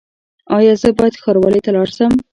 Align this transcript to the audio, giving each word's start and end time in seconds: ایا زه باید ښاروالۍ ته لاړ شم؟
ایا 0.57 0.73
زه 0.81 0.87
باید 0.99 1.19
ښاروالۍ 1.23 1.61
ته 1.65 1.69
لاړ 1.75 1.87
شم؟ 1.97 2.13